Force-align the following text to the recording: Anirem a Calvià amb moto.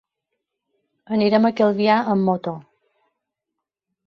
Anirem 1.17 1.45
a 1.49 1.51
Calvià 1.59 1.99
amb 2.15 2.27
moto. 2.31 2.55